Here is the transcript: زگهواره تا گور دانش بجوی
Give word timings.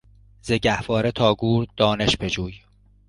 زگهواره 0.43 1.11
تا 1.11 1.35
گور 1.35 1.67
دانش 1.77 2.17
بجوی 2.19 2.61